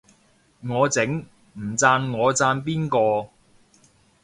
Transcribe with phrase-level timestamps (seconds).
[0.61, 1.23] 我整，
[1.53, 3.29] 唔讚我讚邊個